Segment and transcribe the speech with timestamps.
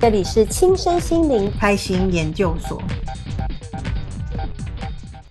[0.00, 2.82] 这里是亲身心灵开心研究所。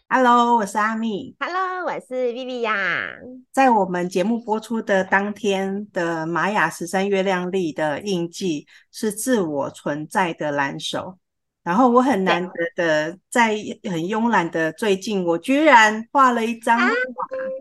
[0.10, 1.36] Hello，我是阿蜜。
[1.40, 3.44] Hello，我是 Vivian。
[3.52, 11.18] 在我们节目播出的当天的玛雅十三月亮历的印记是自我存在的蓝手。
[11.64, 16.94] 然后我很难得的在很慵懒的最近，我居然画了一张画，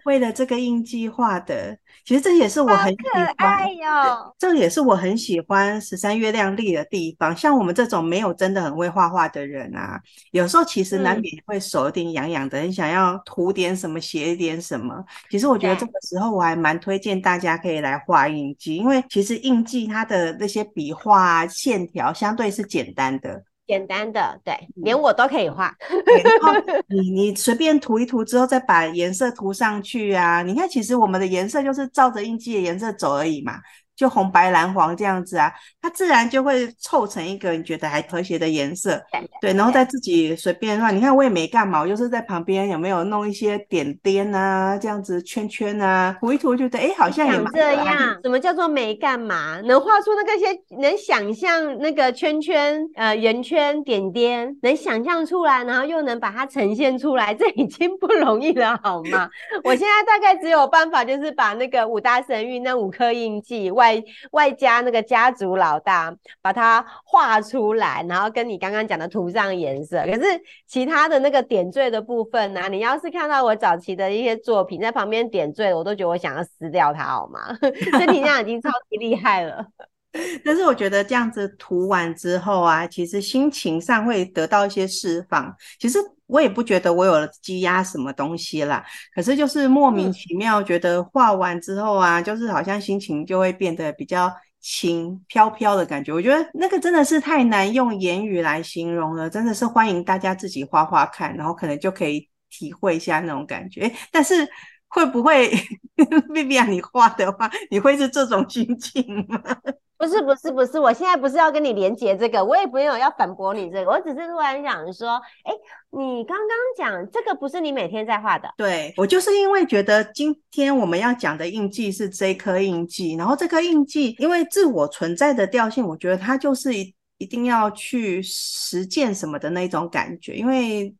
[0.05, 1.77] 为了这个印记画的。
[2.05, 4.35] 其实这也是我很喜欢，可爱哟。
[4.39, 7.37] 这也是我很喜欢十三月亮历的地方。
[7.37, 10.01] 像我们这种没有真的很会画画的人啊，
[10.33, 15.05] 有时候其实难免会手有点痒痒的，很想要涂点什么，写一点什么。
[15.31, 23.45] 其实我觉得这个时候我还蛮推荐大家可以来画印记，因为其实印记它的那些笔画啊、线条相对是简单的。
[23.67, 25.75] 简单的，对，连我都可以画。
[26.89, 30.43] 你你随便涂一涂之后，再把颜色涂上去啊！
[30.43, 33.55] 你看，其实我们的颜色就是照着印记的颜色走而已嘛。
[33.95, 39.01] 就红白蓝黄这样子啊，它自然就会凑成一个你觉得还和谐的颜色。
[39.41, 40.91] 对，然后再自己随便画。
[40.91, 48.19] 你看我也没干嘛，我就是在旁边有没有弄一些点点啊，这样子圈圈啊，涂一涂，觉得哎，好像也蛮这样。
[48.23, 49.61] 什么叫做没干嘛？
[49.65, 59.29] 能画出那个些，能想象那个圈圈、呃圆圈、点点，能想象出来，然后又能把它呈现出来， 这已经不容易了，好吗？
[59.65, 70.05] 我现在大概只有办法，就是把那个五大神域那五颗印记外外外加那个家族老大，把它画出来，然后跟你刚刚讲的涂上颜色。
[70.05, 70.21] 可是
[70.69, 77.41] 其他的那个点缀的部分呢、你要是看到我早期的一些作品在旁边点缀，我都觉得我想要撕掉它，好吗？
[77.99, 79.67] 这体量已经超级厉害了。
[80.45, 85.53] 但是我觉得这样子涂完之后啊，其实心情上会得到一些释放。
[85.81, 85.99] 其实
[86.33, 88.83] 我也不觉得我有了积压什么东西啦，
[89.15, 96.11] 可是就是莫名其妙觉得画完之后啊，嗯、就是好像心情就会变得比较轻飘飘的感觉。
[96.13, 103.93] 我觉得那个真的是太难用言语来形容了，真的是欢迎大家自己画画看，然后可能就可以体会一下那种感觉。
[104.11, 104.49] 但是
[104.93, 105.51] 会不会，
[106.29, 109.41] Viviya 你画的话，你会是这种心情吗？
[109.97, 115.11] 不是不是不是，我现在不是要跟你连接这个，我也没有要反驳你这个，我只是突然想说，
[115.45, 115.53] 哎，
[115.91, 118.53] 你刚刚讲这个不是你每天在画的？
[118.57, 130.93] 对，我就是因为觉得今天我们要讲的印记是这颗印记，然后这颗印记因为自我存在的调性，我觉得它就是一一定要去实践什么的那种感觉，因为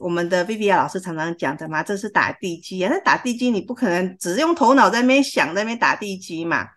[0.00, 6.68] 我们的 Vivian 老师常常讲的嘛，这是打地基啊，那打地基你不可能只是用头脑在那边想，在那边打地基嘛。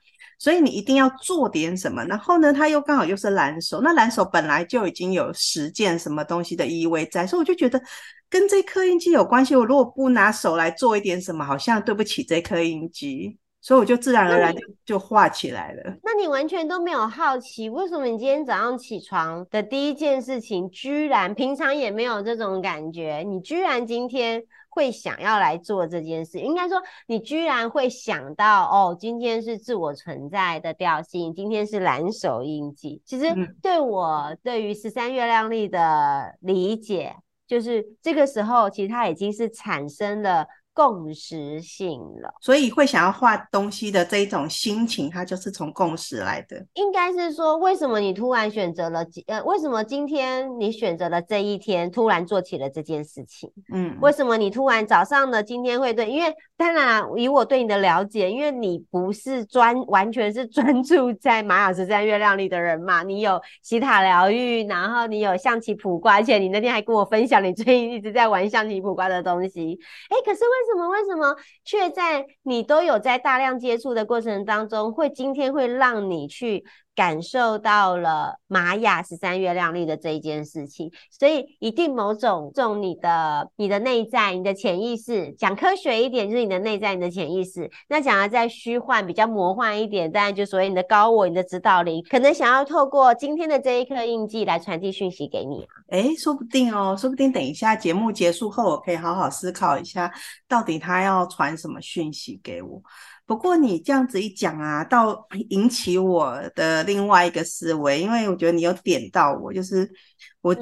[0.41, 7.81] 所以你一定要做点什么，然后呢，它又刚好又是蓝手，那蓝手本来就已经有实践什么东西的意味在，所以我就觉得
[8.29, 9.53] 跟这颗印记有关系。
[9.53, 13.37] 我如果不拿手来做一点什么，好像对不起这颗印记，
[13.69, 15.93] 所以我就自然而然就就画起来了。
[16.01, 24.43] 那你完全都没有好奇，为什么你今天早上起床的第一件事情，居然平常也没有这种感觉，你居然今天？
[24.71, 33.01] 会想要来做这件事，应该说你居然会想到哦，今天是自我存在的调性，今天是蓝手印记。
[33.03, 33.25] 其实
[33.63, 37.15] 对我对于十三月亮历的理解，
[37.47, 40.45] 就是这个时候其实它已经是产生了。
[40.79, 46.65] 共识性了，所以会想要画东西的这一种心情，它就是从共识来的。
[46.75, 49.05] 应该是说，为什么你突然选择了？
[49.27, 53.51] 呃，为什么今天你选择了这一天，突然做起了这件事情？
[53.73, 55.43] 嗯，为什么你突然早上呢？
[55.43, 56.09] 今天会对？
[56.09, 69.77] 因为当然，以我对你的了解，因为你不是专完全是专注在玛雅十三月亮里的人嘛，你有西塔疗愈，然后你有象棋卜卦，而且你那天还跟我分享你最近一直在玩象棋卜卦的东西。
[70.07, 70.89] 哎，可是为为为什么？
[70.89, 76.63] 为什么却在你都有在大量接触的过程当中，会今天会让你去
[76.99, 80.91] 感受到了玛雅十三月亮历的这一件事情？
[81.09, 87.71] 所以一定某种种你的你的内在、你的潜意识，讲科学一点就是你的内在、你的潜意识。
[87.87, 95.67] 那讲的再虚幻、比较魔幻一点，当然就所谓你的高我、你的指导灵，可能想要透过今天的这一颗印记来传递讯息给你啊。
[95.87, 100.11] 哎，说不定哦，说不定等一下节目结束后，我可以好好思考一下，
[100.49, 102.81] 到底他要传什么讯息给我。
[103.29, 109.87] 不过你这样子一讲啊，倒引起我的另外一个思维，因为我觉得你有点到我，就是
[110.41, 110.55] 我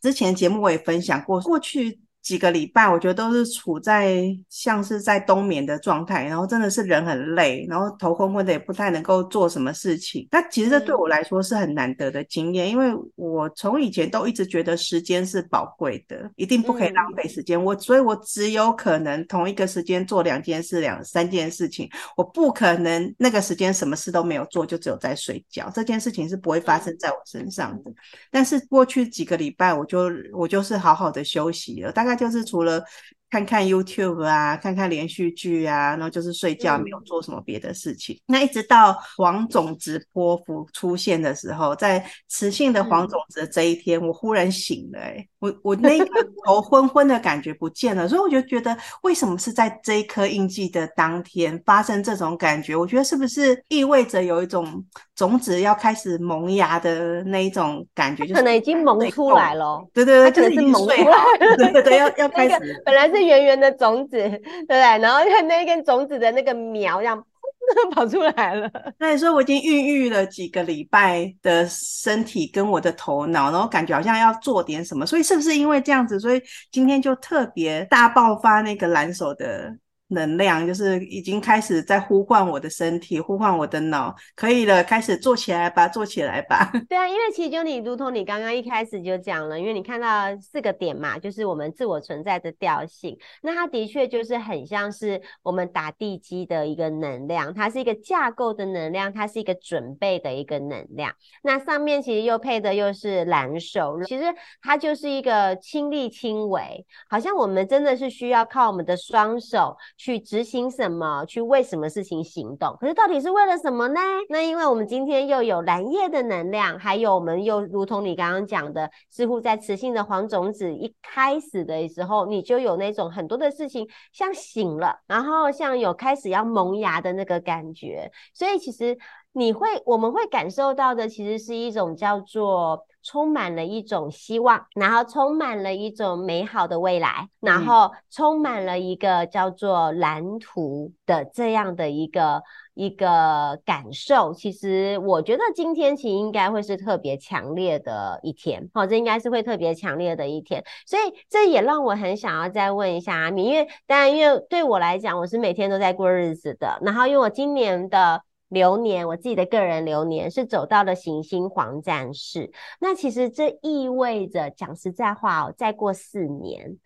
[0.00, 10.28] 之前节目我也分享过，过去几个礼拜，我觉得都是处在像是在冬眠的状态，然后真的是人很累，然后头昏昏的，也不太能够做什么事情。
[10.30, 17.60] 那其实这对我来说是很难得的经验，因为我从以前都一直觉得时间是宝贵的，一定不可以浪费时间。
[17.62, 25.68] 我所以，我只有可能同一个时间做两件事、两三件事情，我不可能那个时间什么事都没有做，就只有在睡觉。
[25.74, 27.90] 这件事情是不会发生在我身上的。
[28.30, 32.11] 但是过去几个礼拜，我就我就是好好的休息了，大概。
[32.14, 32.84] 就是除了。
[33.32, 38.14] 看看 YouTube 啊，看看连续剧啊，然后就是睡觉，没有做什么别的事情。
[38.14, 46.06] 嗯、那一直到黄种子波符出现的时候，在雌性的黄种子的这一天，嗯、我忽然醒了、欸，我我那个
[46.44, 52.76] 头昏昏的感觉不见了，所以我就觉得，为什么是在这一颗印记的当天发生这种感觉？
[52.76, 58.24] 我觉得是不是意味着有一种种子要开始萌芽的那一种感觉？
[58.24, 63.21] 就是可能已经萌出来了，对对对，就是已经萌出来了，对对对，要要 开始、本来是。
[63.24, 64.78] 圆圆的种子，对不对？
[64.78, 67.24] 然后看那一根种子的那个苗，这样
[67.94, 68.70] 跑出来了。
[68.98, 79.72] 那你说我已经孕育了几个礼拜的身体跟我的头脑，然后感觉好像要做点什么，所以是不是因为这样子，所以今天就特别大爆发那个蓝手的？
[80.12, 86.70] 能量就是已经开始在呼唤我的身体，呼唤我的脑，可以了，开始做起来吧，做起来吧。
[86.88, 101.12] 对啊，因为其实就你，如同你刚刚一开始就讲了，因为你看到四个点嘛，就是我们自我存在的调性，那它的确就是很像是我们打地基的一个能量，它是一个架构的能量，它是一个准备的一个能量。
[101.42, 104.24] 那上面其实又配的又是蓝手，其实
[104.60, 109.76] 它就是一个亲力亲为，好像我们真的是需要靠我们的双手。
[110.02, 111.24] 去执行什么？
[111.26, 112.76] 去为什么事情行动？
[112.80, 114.00] 可是到底是为了什么呢？
[114.28, 128.10] 那因为我们今天又有蓝夜的能量，还有我们又如同你刚刚讲的，似乎在磁性的黄种子一开始的时候，你就有那种很多的事情像醒了，然后像有开始要萌芽的那个感觉。
[128.34, 128.98] 所以其实
[129.30, 132.84] 你会，我们会感受到的，其实是一种叫做。
[133.02, 142.42] 充满了一种希望，然后充满了一种美好的未来，然后充满了一个叫做蓝图的这样的一个
[142.74, 144.32] 一个感受。
[144.32, 150.62] 其实我觉得今天其实应该会是特别强烈的一天，好，这应该是会特别强烈的一天。
[150.86, 158.22] 所以这也让我很想要再问一下阿米，因为当然因为对我来讲，我是每天都在过日子的，然后因为我今年的。
[158.52, 162.52] 流年，我自己的个人流年是走到了行星黄战士。
[162.80, 166.76] 那其实这意味着，讲实在话哦，再过四年，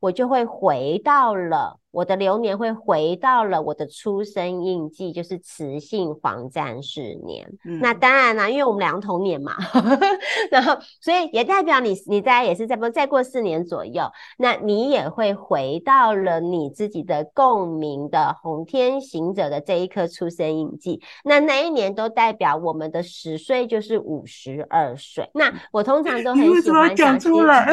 [0.00, 1.78] 我就会回到了。
[1.94, 7.48] 我的流年会回到了我的出生印记，就是雌性黄战士年。
[7.64, 9.54] 嗯、那当然啦，因为我们两个同年嘛，
[10.50, 21.00] 然后所以也代表你，你大概也是在不再过四年左右，那你也会回到了你自己的共鸣的红天行者的这一颗出生印记。
[21.22, 25.30] 那那一年都代表我们的十岁就是五十二岁。
[25.32, 27.72] 那我通常都很喜欢讲出来。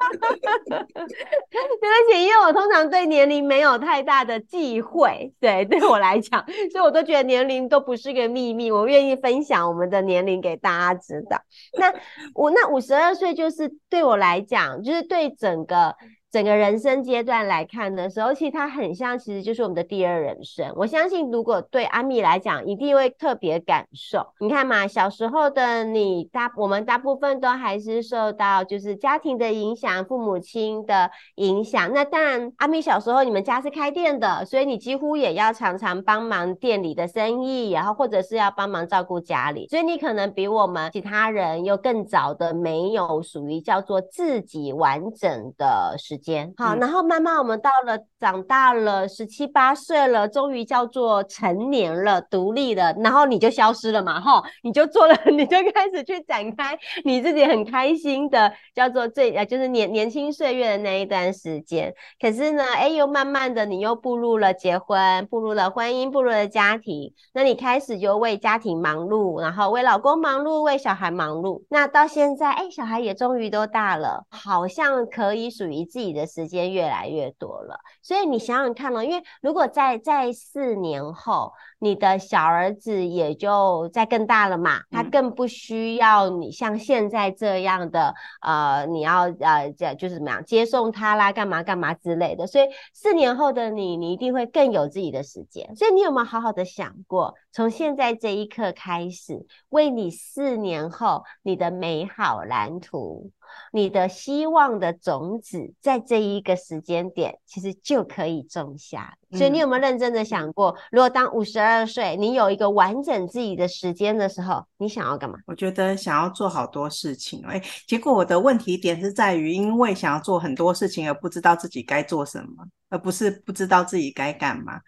[0.70, 11.40] 对不起，因为我通常对年龄没有太大的忌讳，对，对我来讲，所以我都觉得年龄都不是个秘密，我愿意分享我们的年龄给大家知道。
[11.78, 11.92] 那
[12.34, 15.94] 我那五十二岁就是对我来讲，就是对整个。
[16.30, 20.72] 整个人生阶段来看的时候，其实它很像，其实就是我们的第二人生。
[20.76, 24.24] 我相信，如果对阿米来讲，一定会特别感受。
[24.38, 31.90] 你看嘛，小时候的你，大我们大部分都还是受到就是家庭的影响，父母亲的影响。
[31.92, 39.66] 那当然，阿米小时候你们家是开店的，所以你几乎也要常常帮忙店里的生意，然后或者是要帮忙照顾家里。
[39.68, 46.54] 所以你可能比我们其他人又更早的没有属于叫做自己完整的时间。
[46.58, 61.92] 好，然后慢慢我们到了长大了十七八岁了，终于叫做成年了，独立了，然后你就消失了嘛，哈，你就做了， 你就开始去展开你自己很开心的叫做最呃，就是年年轻岁月的那一段时间。
[62.20, 71.62] 可是呢，哎，又慢慢的你又步入了结婚，步入了婚姻，步入了家庭，那你开始就为家庭忙碌，然后为老公忙碌，为小孩忙碌。
[71.70, 76.20] 那到现在，哎，小孩也终于都大了，好像可以属于自己的。
[76.20, 92.46] 的时间越来越多了，所以你想想看了，因为如果在在四年后，你的小儿子也就在更大了嘛，他更不需要你像现在这样的，呃，你要呃，这就是怎么样接送他啦，干嘛干嘛之类的。
[92.46, 95.74] 所以四年后的你，你一定会更有自己的时间。
[95.74, 103.30] 所以你有没有好好的想过，从现在这一刻开始，为你四年后你的美好蓝图。
[103.72, 109.16] 你的希望的种子在这一个时间点，其实就可以种下。
[109.32, 115.38] 所以你有没有认真的想过，如果当五十二岁，你有一个完整自己的时间的时候，你想要干嘛？
[115.46, 117.40] 我觉得想要做好多事情。
[117.46, 124.80] 哎，结果我的问题点是在于，因为想要做很多事情而不知道自己该做什么，而不是不知道自己该干嘛。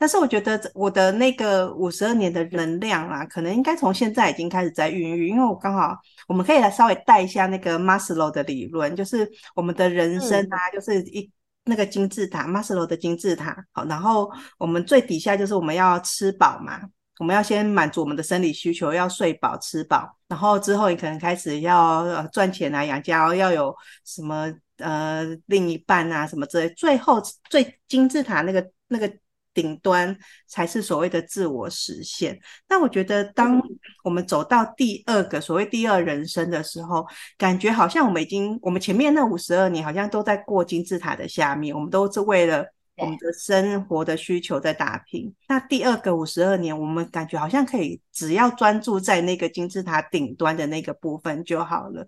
[0.00, 5.94] 但是我觉得我的那个五十二年的能量啊，可能应该从现在已经开始在孕育，因为我刚好
[6.26, 11.30] 我们可以来稍微带一下那个 Maslow 的理论，就是我们的人生啊，嗯、就是一
[11.66, 13.54] 那个金字塔，Maslow 的金字塔。
[13.72, 16.80] 好，然后我们最底下就是我们要吃饱嘛，
[17.18, 23.76] 我们要先满足我们的生理需求，要睡饱吃饱，然后之后你可能开始要赚钱啊，养家，要有
[24.06, 29.12] 什么呃另一半啊什么之类，最后最金字塔那个那个。
[29.60, 30.16] 顶端
[30.48, 32.38] 才是所谓的自我实现。
[32.68, 33.60] 那我觉得，当
[34.02, 42.64] 我们走到第二个所谓第二人生的时候，感觉好像我们已经，我们前面那五十二年好像都在过金字塔的下面，我们都是为了
[42.96, 45.34] 我们的生活的需求在打拼。
[45.48, 52.06] 那第二个五十二年，我们感觉好像可以只要专注在那个金字塔顶端的那个部分就好了。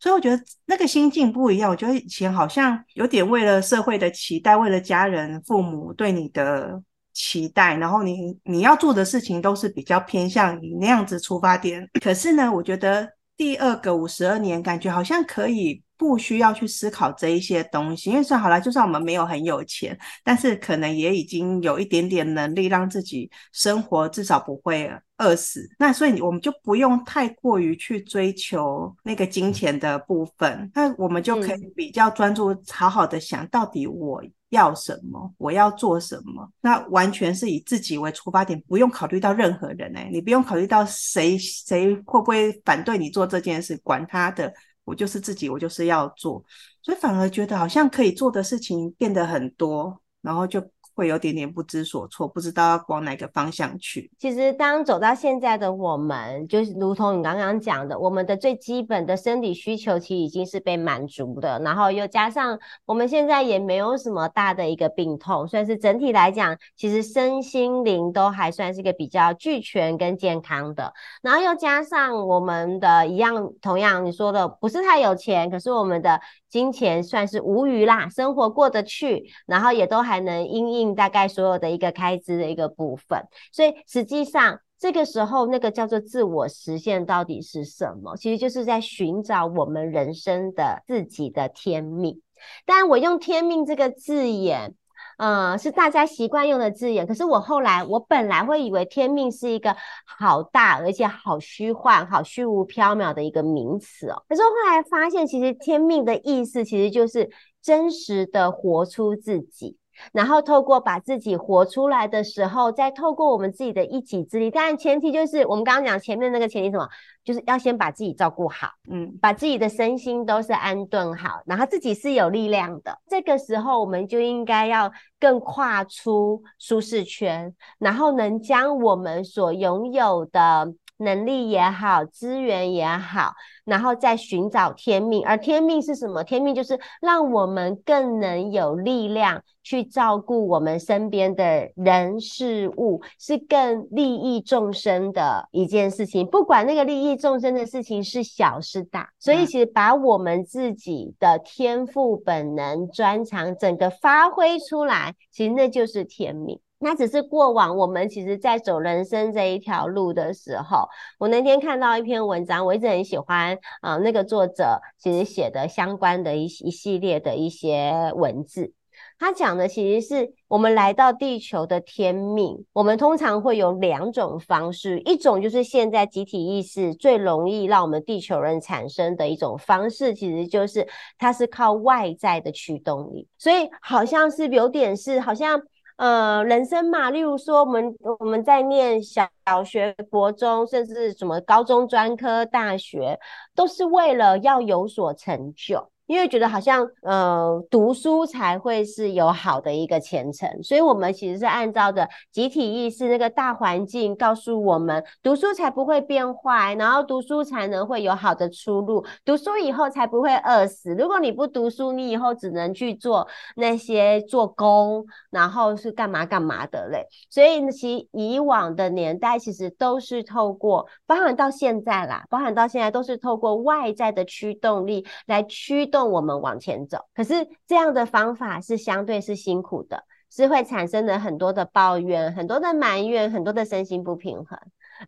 [0.00, 1.70] 所以我觉得那个心境不一样。
[1.70, 6.82] 我觉得以前好像有点为了社会的期待，为了家人、父母对你的
[7.12, 11.88] 期待，然后你你要做的事情都是比较偏向你那样子出发点。
[12.02, 25.68] 可是呢，我觉得第二个五十二年，感觉好像可以不需要去思考这一些东西，因为算好了，就算我们没有很有钱，但是可能也已经有一点点能力让自己生活至少不会饿死。
[25.78, 34.22] 那所以我们就不用太过于去追求那个金钱的部分，那我们就可以比较专注，好好的想到底我。
[34.52, 35.34] 要什么？
[35.36, 36.48] 我要做什么？
[36.60, 44.52] 那完全是以自己为出发点，不用考虑到任何人哎，你不用考虑到谁谁会不会反对你做这件事，管他的，
[44.84, 46.42] 我就是自己，我就是要做，
[46.80, 50.62] 所以反而觉得好像可以做的事情变得很多，然后就。
[50.94, 54.10] 会有点点不知所措，不知道要往哪个方向去。
[54.18, 70.92] 其实，当走到现在的我们，就是如同你刚刚讲的，我们的最基本的生理需求其实已经是被满足的，然后又加上我们现在也没有什么大的一个病痛，算是整体来讲，其实身心灵都还算是一个比较俱全跟健康的。
[71.22, 80.92] 然后又加上我们的一样，同样你说的不是太有钱，可是我们的金钱算是无余啦，生活过得去，然后也都还能因应。
[80.94, 88.14] 大概所有的一个开支的一个部分，所以实际上这个时候那个叫做自我实现到底是什么？
[88.16, 92.20] 其实就是在寻找我们人生的自己的天命。
[92.66, 94.74] 当然，我用天命这个字眼，
[95.16, 97.06] 呃，是大家习惯用的字眼。
[97.06, 99.74] 可是我后来，我本来会以为天命是一个
[100.04, 104.22] 好大而且好虚幻、好虚无缥缈的一个名词哦。
[104.28, 107.30] 可是后来发现，其实天命的意思其实就是
[107.62, 109.78] 真实的活出自己。
[110.12, 116.88] 然后透过把自己活出来的时候，再透过我们自己的一己之力，当然前提就是我们刚刚讲前面那个前提什么，
[117.24, 122.98] 就是要先把自己照顾好，嗯，把自己的身心都是安顿好，然后自己是有力量的。
[123.08, 130.72] 这个时候我们就应该要更跨出舒适圈，然后能将我们所拥有的。
[131.02, 133.32] 能力也好，资源也好，
[133.64, 135.24] 然后再寻找天命。
[135.24, 136.22] 而天命是什么？
[136.24, 146.26] 天命就是让我们更能有力量去照顾我们身边的人事物，是更利益众生的一件事情。
[146.26, 156.58] 不管那个利益众生的事情是小是大，所以其实把我们自己的天赋、本能、专长整个发挥出来，其实那就是天命。
[156.82, 168.72] 那只是过往我们其实，在走人生这一条路的时候，我那天看到一篇文章，我一直很喜欢啊、那个作者其实写的相关的一一系列的一些文字，
[169.16, 172.64] 他讲的其实是我们来到地球的天命。
[172.72, 185.62] 我们通常会有两种方式，一种就是现在集体意识最容易让我们地球人产生的一种方式，其实就是它是靠外在的驱动力，所以好像是有点是好像。
[185.96, 189.28] 呃，人生嘛，例如说，我们我们在念小
[189.64, 193.18] 学、国中，甚至什么高中专科、大学，
[193.54, 195.90] 都是为了要有所成就。
[196.12, 210.94] 因为觉得好像呃读书才会是有好的一个前程，所以我们其实是按照着集体意识那个大环境告诉我们，读书才不会变坏，然后读书才能会有好的出路，读书以后才不会饿死。
[210.94, 213.26] 如果你不读书，你以后只能去做
[213.56, 217.06] 那些做工，然后是干嘛干嘛的嘞。
[217.30, 226.98] 所以其以往的年代其实都是透过，包含到现在啦，包含到现在都是透过外在的驱动力来驱动我们往前走。
[227.14, 234.58] 可是这样的方法是相对是辛苦的，是会产生了很多的抱怨、很多的埋怨、很多的身心不平衡。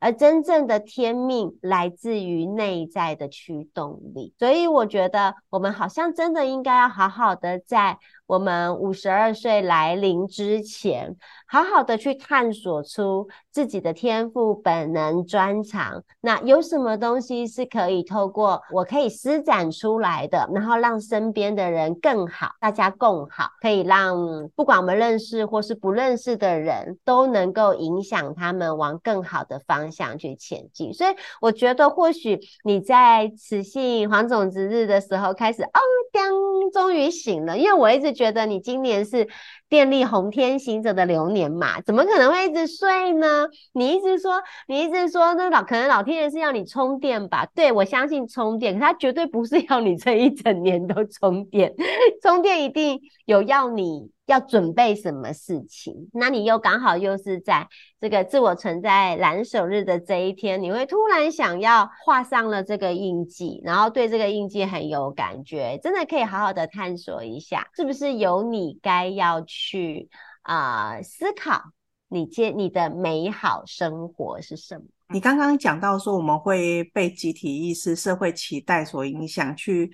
[0.00, 4.34] 而真正的天命来自于内在的驱动力。
[4.38, 7.98] 所以我觉得我们好像真的应该要好好的在。
[8.34, 11.14] 我们五十二岁来临之前，
[11.46, 16.02] 好好的去探索出自己的天赋、本能、专长。
[16.20, 24.16] 那有什么东西是可以透过我可以施展出来的，然后让身边的人更好，大家共好，可以让
[24.56, 30.92] 不管我们认识或是不认识的人都能够影响他们往更好的方向去前进。
[30.92, 35.80] 所以我觉得，或许你在磁性黄种子日的时候开始，哦，
[36.12, 36.32] 当
[36.72, 38.14] 终你醒了，因为我一直。
[38.14, 39.26] 觉得你今年是
[39.68, 41.80] 电力红天行者的流年嘛？
[41.80, 43.48] 怎么可能会一直睡呢？
[43.72, 47.44] 你一直说，你一直说，那老可能老天爷是要你充电吧？
[47.56, 51.74] 对，我相信充电，可他绝对不是要你这一整年都充电，
[52.22, 54.13] 充电一定有要你。
[54.26, 56.08] 要准备什么事情？
[56.12, 57.68] 那你又刚好又是在
[58.00, 70.08] 这个自我存在蓝手日的这一天，你会突然想要画上了这个印记，然后对这个印记很有感觉，真的可以好好的探索一下，是不是有你该要去
[70.42, 71.62] 啊、思考
[72.08, 74.84] 你接你的美好生活是什么？
[75.12, 79.92] 你刚刚讲到说我们会被集体意识、社会期待所影响去。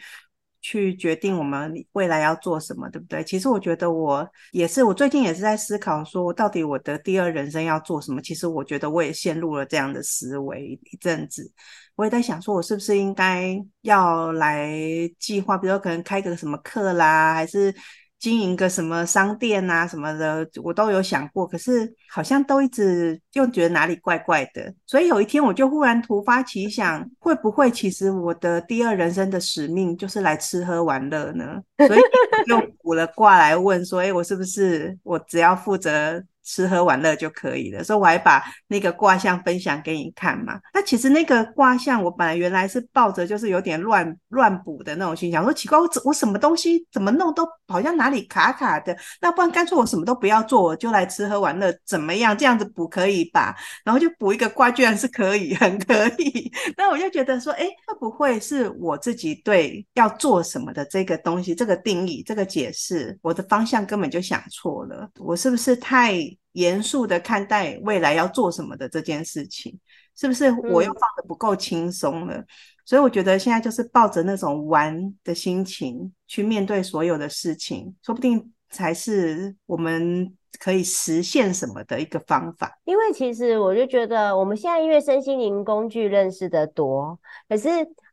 [0.60, 3.24] 去决定我们未来要做什么，对不对？
[3.24, 8.20] 其实我觉得我也是，我最近也是在思考，说到底我的第二人生要做什么。
[8.22, 11.50] 其实我觉得我也陷入了这样的思维一阵子，
[11.96, 14.78] 我也在想，说我是不是应该要来
[15.18, 17.74] 计划，比如说可能开个什么课啦，还是。
[18.20, 24.72] 经营个什么商店啊什么的，我都有想过，可是好像都一直又觉得哪里怪怪的。
[24.86, 31.60] 所以有一天我就忽然突发奇想，会不会其实我的第二人生的使命就是来吃喝玩乐呢？
[31.78, 32.00] 所以
[32.46, 36.22] 又卜了卦来问说，诶，我是不是我只要负责？
[36.44, 40.58] 吃喝玩乐就可以了，所以我还把那个卦象分享给你看嘛。
[40.74, 52.36] 那其实那个卦象，我本来原来是抱着就是有点乱乱补的那种心想，说奇怪，我我什么东西怎么弄都好像哪里卡卡的，那不然干脆我什么都不要做，我就来吃喝玩乐怎么样？
[52.36, 53.54] 这样子补可以吧？
[53.84, 56.50] 然后就补一个卦，居然是可以，很可以。
[56.76, 66.20] 那我就觉得说，诶，会不会是我自己对要做什么的这个东西，这个定义，这个解释，我的方向根本就想错了，我是不是太？
[66.52, 69.78] 严肃的看待未来要做什么的这件事情，
[70.16, 72.34] 是不是我又放的不够轻松了？
[72.34, 72.46] 嗯。
[72.84, 82.78] 所以我觉得现在就是抱着那种玩的心情去面对所有的事情，说不定才是我们可以实现什么的一个方法。
[82.84, 87.68] 因为其实我就觉得我们现在因为身心灵工具认识的多，可是。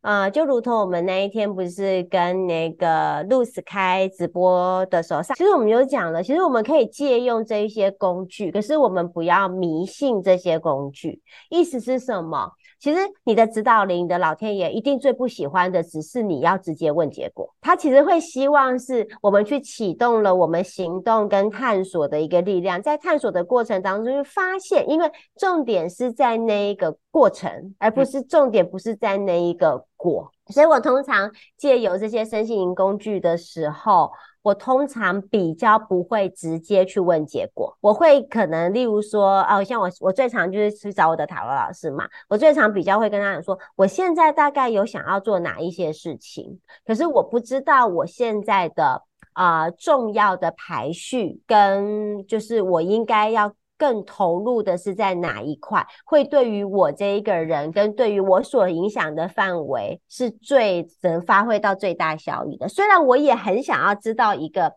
[0.08, 11.22] 呃，就如同我们那一天不是跟那个露丝开直播的时候，其实我们有讲了，其实我们可以借用这一些工具，可是我们不要迷信这些工具。
[11.50, 12.50] 意思是什么？
[12.80, 17.54] 其实你的指导灵的老天爷一定最不喜欢的，只是你要直接问结果。
[17.60, 30.32] 他其实会希望是我们去启动了我们行动跟探索的一个力量，在探索的过程当中就发现，因为重点是在那一个过程，而不是重点不是在那一个果。
[30.50, 34.12] 所以我通常借由这些身心灵工具的时候。
[34.44, 53.54] 我通常比较不会直接去问结果，我会可能例如说，哦，像我我最常就是去找我的塔罗老师嘛，我最常比较会跟他讲说，我现在大概有想要做哪一些事情，可是我不知道我现在的啊、重要的排序跟就是我应该要。
[53.78, 62.68] 更投入的是在哪一块，会对于我这一个人跟对于我所影响的范围是最能发挥到最大效益的。
[62.68, 64.74] 虽然我也很想要知道一个，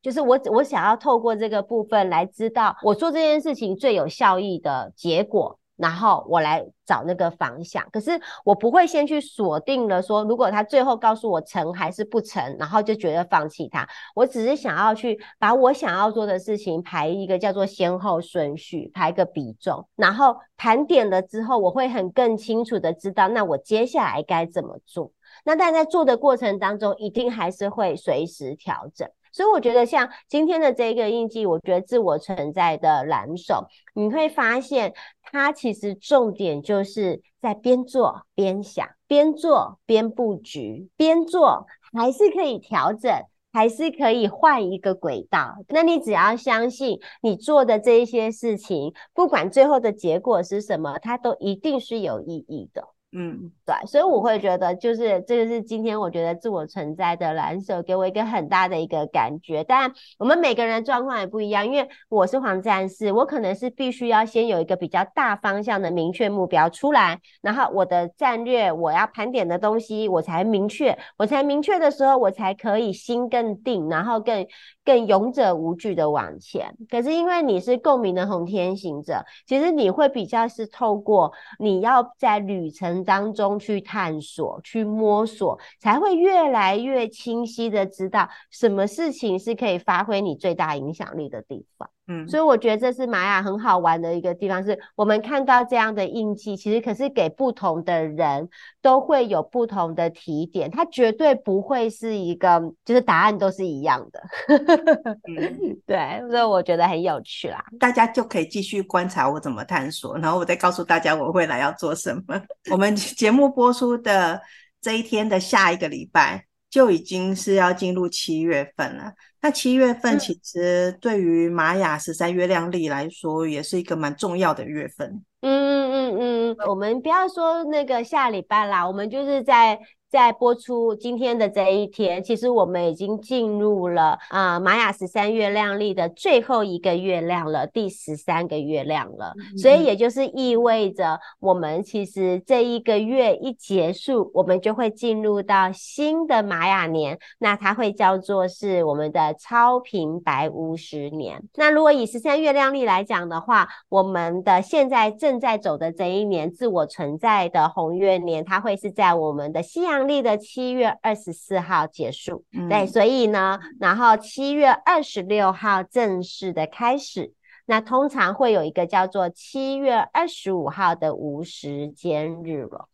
[0.00, 5.58] 就是我我想要透过这个部分来知道我做这件事情最有效益的结果。
[5.76, 8.12] 然后我来找那个方向，可是
[8.44, 13.88] 我不会先去锁定了说，如果他最后告诉我成还是不成，然后就觉得放弃他。
[14.14, 25.10] 我只是想要去把我想要做的事情排一个叫做先后顺序，排个比重，然后盘点了之后，我会很更清楚的知道，那我接下来该怎么做。
[25.44, 29.08] 那但在做的过程当中，一定还是会随时调整。
[29.34, 34.94] 所以我觉得像今天的这个印记，我觉得自我存在的蓝手，你会发现
[35.24, 43.10] 它其实重点就是在边做边想，边做边布局，边做还是可以调整，
[43.52, 45.56] 还是可以换一个轨道。
[45.66, 52.93] 那你只要相信你做的这一些事情，不管最后的结果是什么，它都一定是有意义的。
[53.16, 59.62] 嗯，对，所以我会觉得，就是这个是今天我觉得自我存在的蓝色给我一个很大的一个感觉。
[59.62, 74.44] 但我们每个人的状况也不一样，因为我是黄战士，我可能是必须要先有一个比较大方向的明确目标出来，然后我的战略我要盘点的东西我才明确，我才明确的时候我才可以心更定，然后更
[74.84, 76.76] 更勇者无惧的往前。
[76.90, 83.03] 可是因为你是共鸣的红天行者，其实你会比较是透过你要在旅程。
[83.04, 91.90] 当中去探索、去摸索，才会越来越清晰的知道什么事情是可以发挥你最大影响力的地方。
[92.06, 98.48] 嗯，所以我觉得这是玛雅很好玩的一个地方，是我们看到这样的印记，其实可是给不同的人
[98.82, 104.22] 都会有不同的提点，它绝对不会是一个就是答案都是一样的。
[104.48, 112.40] 嗯、 对，所以我觉得很有趣啦，大家就可以继续观察我怎么探索，然后我再告诉大家我未来要做什么。
[112.70, 114.40] 我们节目播出的
[114.80, 116.44] 这一天的下一个礼拜。
[116.74, 119.12] 就已经是要进入七月份了。
[119.40, 125.22] 那七月份其实对于玛雅十三月亮历来说，也是一个蛮重要的月份。
[125.42, 125.46] 嗯
[125.92, 129.78] 嗯嗯嗯，我们不要说那个下礼拜啦，我们就是在。
[130.14, 139.34] 在播出今天的这一天，其实我们已经进入了啊、呃、玛雅十三月亮历的最后一个月亮了，第十三个月亮了。
[139.36, 151.42] 嗯、所以也就是意味着，我们其实这一个月一结束，我们就会进入到新的玛雅年，那它会叫做是我们的超平白巫十年。
[151.56, 167.32] 那如果以十三月亮历来讲的话，我们的现在正在走的这一年自我存在的红月年，它会是在我们的西洋历的七月二十四号结束，嗯，对，所以呢，然后七月二十六号正式的开始，
[167.66, 172.88] 那通常会有一个叫做七月二十五号的无时间日了。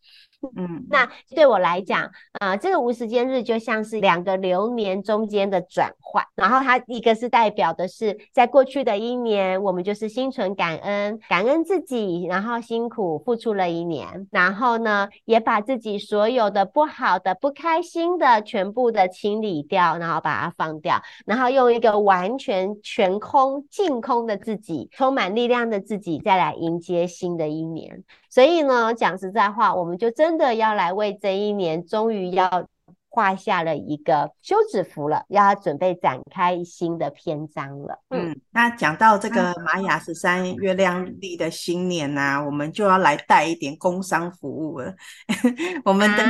[0.55, 28.03] 嗯，那对我来讲，呃，这个无时间日就像是两个流年中间的转换，然后它一个是代表的是在过去的一年，我们就是心存感恩，感恩自己，然后辛苦付出了一年，然后呢，也把自己所有的不好的、不开心的全部的清理掉，然后把它放掉，然后用一个完全全空、净空的自己，充满力量的自己，再来迎接新的一年。
[28.31, 32.65] 所以呢，讲实在话，我们就真的要来为这一年，终于要
[33.09, 37.99] 画下了一个休止符了，要准备展开新的篇章了。
[38.09, 44.93] 嗯，那讲到这个玛雅十三月亮历的新年呐、啊，我们就要来带一点工商服务了。
[45.83, 46.23] 我们的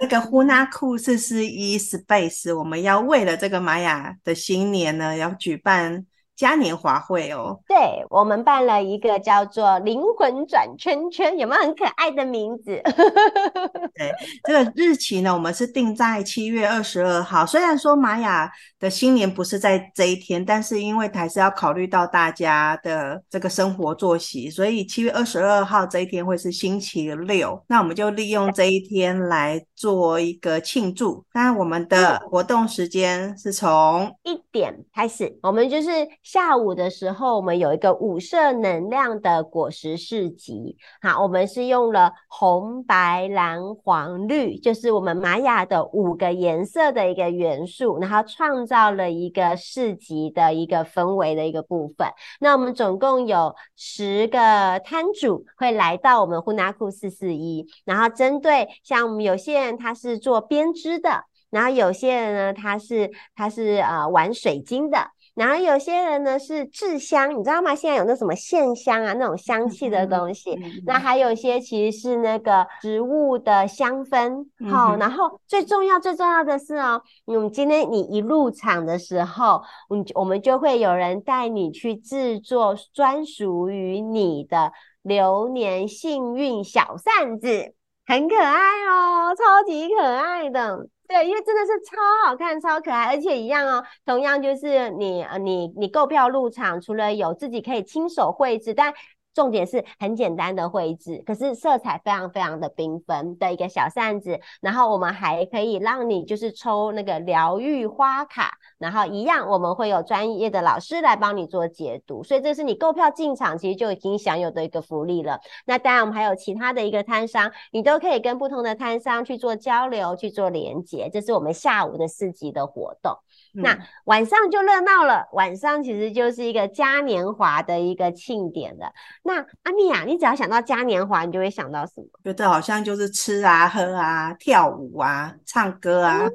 [0.00, 6.06] 那个呼纳库四四一 Space，我们要为了这个玛雅的新年呢，要举办。
[6.34, 12.82] 嘉年华会哦，对，我们办了一个叫做“灵魂转圈圈”，有没有很可爱的名字？
[13.94, 14.12] 对，
[14.44, 17.46] 这个日期呢，我们是定在七月二十二号。
[17.46, 27.62] 虽然说玛雅的新年不是在这一天，但是因为还是要考虑到大家的这个生活作息，所以七月二十二号这一天会是星期六。
[27.68, 31.24] 那我们就利用这一天来做一个庆祝。
[31.34, 35.90] 那我们的活动时间是从一点开始，我们就是。
[36.32, 40.78] 下午的时候，我们有一个五色能量的果实市集。
[41.02, 52.08] 好，我们是用了红、白、蓝、黄、绿，就是我们玛雅的五个颜色的一个元素，然后创造了一个市集的一个氛围的一个部分。
[52.40, 64.96] 那我们总共有十个摊主会来到我们呼纳库四四一，然后针对像我们有些人他是做编织的，然后有些人呢他是他是呃玩水晶的。
[65.34, 67.74] 然后有些人呢是制香，你知道吗？
[67.74, 70.52] 现在有那什么线香啊，那种香气的东西。
[70.54, 74.44] 嗯嗯、那还有一些其实是那个植物的香氛。
[74.70, 87.74] 好、嗯，然后最重要最重要的是哦，嗯，今天你一入场的时候，嗯，我们就会有人带你去制作专属于你的流年幸运小扇子，
[88.06, 90.86] 很可爱哦，超级可爱的。
[91.12, 93.84] 对，因为真的是超好看、超可爱，而且一样哦。
[94.06, 98.94] 同样就是你呃，你你购票入场，除了有自己可以亲手绘制，但
[99.34, 104.40] 重点是很简单的绘制，可是色彩非常非常的缤纷的一个小扇子。
[104.62, 112.22] 然后我们还可以让你就是抽那个疗愈花卡，然后一样我们会有专业的老师来帮你做解读。
[112.22, 115.40] 所以这是你购票进场其实就已经享有的一个福利了。
[115.64, 121.08] 那当然我们还有其他的一个摊商，你都可以跟不同的摊商去做交流、去做连接。
[121.10, 123.16] 这是我们下午的四级的活动。
[123.54, 128.92] 嗯、那晚上就热闹了，晚上其实就是一个嘉年华的一个庆典了。
[129.22, 132.06] 那阿蜜亚，你只要想到嘉年华，你就会想到什么？
[132.24, 136.32] 觉得好像就是吃啊、喝啊、跳舞啊、唱歌啊，嗯、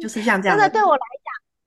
[0.00, 0.56] 就是像这样。
[0.56, 1.19] 真的对我来讲，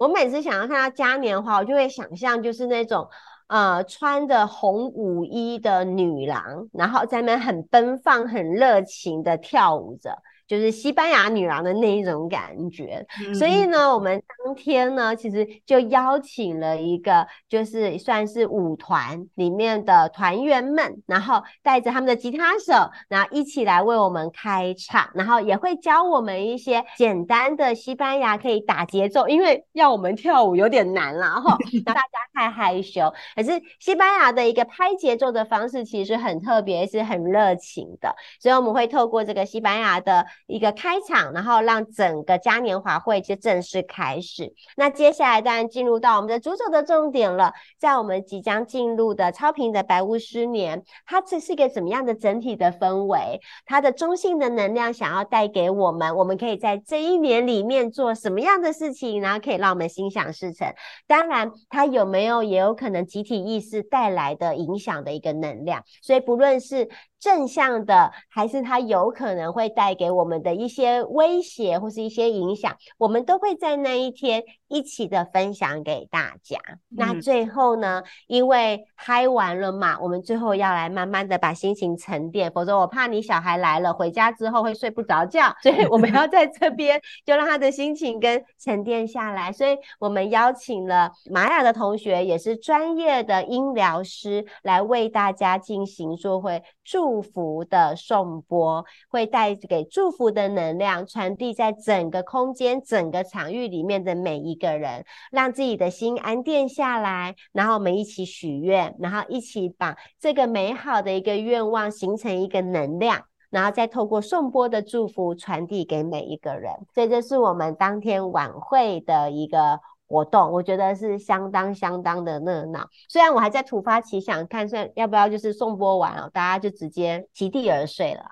[0.04, 3.08] 我每次想要看到嘉年华，我就会想象就是那种
[3.48, 10.22] 呃穿着红舞衣的女郎，然后在那很奔放、很热情的跳舞着。
[10.54, 33.12] 就是西班牙女郎的那一种感觉，嗯、所以呢，我们当天呢，其实就邀请了一个，就是算是舞团里面的团员们，然后带着他们的吉他手，然后一起来为我们开场，然后也会教我们一些简单的西班牙可以打节奏，因为要我们跳舞有点难啦， 哈，大家太害羞。
[33.36, 40.24] 可是西班牙的一个拍节奏的方式其实很特别，是很热情的，所以我们会透过这个西班牙的。
[40.48, 44.54] 一个开场，然后让整个嘉年华会就正式开始。
[44.76, 53.40] 那接下来当然进入到我们的主轴的重点了，在我们即将进入的超频的白巫师年，它这是一个怎么样的整体的氛围？
[53.66, 60.74] 它的中性的能量想要带给我们，我们可以在这一年里面做什么样的事情，然后可以让我们心想事成。
[61.08, 65.84] 当然，它有没有也有可能集体意识带来的影响的一个能量。
[66.02, 66.90] 所以不论是
[67.24, 76.58] 正向的，还是它有可能会带给我们的一些威胁或是一些影响，我们都会在那一天一起的分享给大家。
[76.68, 89.50] 嗯、那最后呢，因为嗨完了嘛，我们最后要来慢慢的把心情沉淀，否则我怕你小孩来了回家之后会睡不着觉， 所以我们要在这 边就让他的心情跟沉淀下来。
[89.50, 97.13] 所以我们邀请了玛雅的同学，也是专业的音疗师，来为大家进行做会祝。
[97.14, 107.36] 祝福的颂钵会带给祝福的能量，传递在整个空间、整个场域里面的每一个人，让自己的心安定下来。
[107.52, 113.22] 然后我们一起许愿，然后一起把这个美好的一个愿望形成一个能量，
[113.52, 116.74] 然后再透过颂钵的祝福传递给每一个人。
[116.96, 119.80] 所以这是我们当天晚会的一个。
[120.14, 128.24] 活动我觉得是相当相当的热闹，虽然我还在突发奇想，看算要不要就是送播完哦，大家就直接席地而睡了。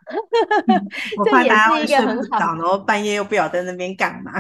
[1.18, 4.32] 我怕大家会睡不着，然后半夜又不晓得在那边干嘛。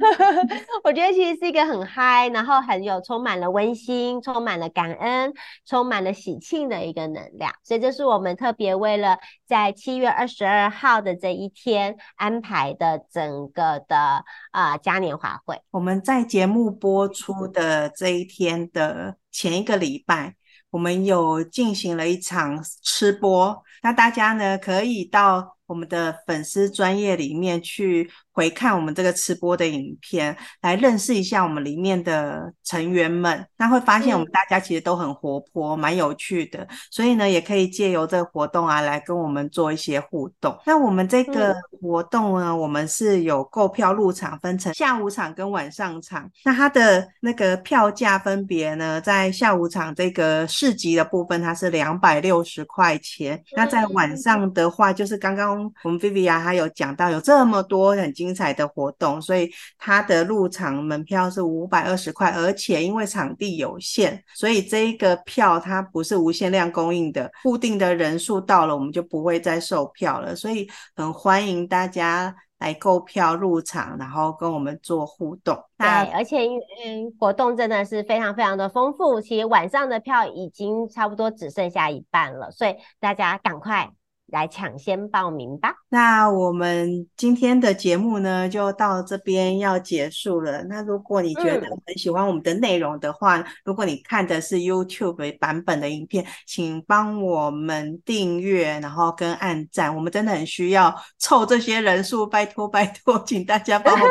[0.82, 5.34] 我觉得其实是一个很嗨，然后很有充满了温馨、充满了感恩、
[5.66, 15.60] 充满了喜庆的一个能量，所以这是我们特别为了在七月二十二号的这一天安排的整个的啊、呃、嘉年华会。
[15.70, 20.36] 我们在节目播出的这一天的前一个礼拜，
[20.70, 28.10] 我们有进行了一场吃播，那大家呢可以到我们的粉丝专业里面去。
[28.36, 33.46] 回看我们这个吃播的影片，来认识一下我们里面的成员们。
[33.56, 36.68] 那会发现我们大家其实都很活泼，蛮、嗯、有趣的。
[36.90, 40.54] 所以呢，也可以借由这个活动啊，来跟我们做一些互动。
[40.66, 46.30] 那我们这个活动呢，嗯、我们是有购票入场，分成下午场跟晚上场。
[46.44, 53.42] 那它的那个票价分别呢，在下午场这个市集的部分，它是两百六十块钱。
[53.56, 70.34] 那在晚上的话，就是刚刚我们 Viviya 还有讲到，有这么多很精精彩的活动，所以它的入场门票是五百二十块，而且因为场地有限，所以这一个票它不是无限量供应的，固定的人数到了，我们就不会再售票了。
[70.34, 75.56] 所以很欢迎大家来购票入场，然后跟我们做互动。
[75.78, 83.88] 对，而且因嗯，活动真的是非常非常的丰富，其实晚上的票已经差不多只剩下一半了，所以大家赶快。
[84.26, 85.74] 来抢先报名吧！
[85.88, 90.64] 那我们今天的节目呢，就到这边要结束了。
[90.64, 99.94] 那如果你觉得很喜欢我们的内容的话，嗯、如果你看的是 YouTube 版本的影片，请帮我们订阅，然后跟按赞。
[99.94, 104.08] 我们真的很需要凑这些人数，拜托拜托，请大家帮我们。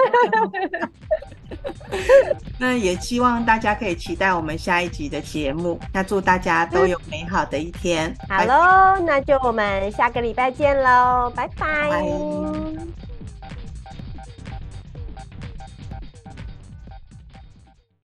[2.58, 5.80] 那也希望大家可以期待我们下一集的节目。
[5.94, 8.16] 那祝大家都有美好的一天。
[8.28, 13.05] 好喽，那就我们下个礼拜见喽，拜拜。